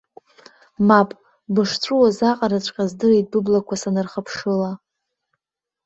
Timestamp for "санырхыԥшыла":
3.81-4.71